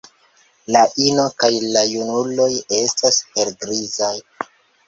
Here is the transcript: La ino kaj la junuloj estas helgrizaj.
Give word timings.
La 0.75 0.79
ino 1.07 1.25
kaj 1.43 1.51
la 1.75 1.83
junuloj 1.91 2.49
estas 2.81 3.23
helgrizaj. 3.37 4.13